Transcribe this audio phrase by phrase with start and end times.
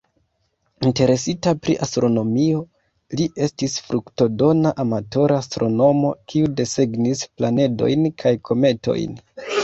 [0.89, 2.61] Interesita pri astronomio,
[3.19, 9.15] li estis fruktodona amatora astronomo, kiu desegnis planedojn kaj kometojn.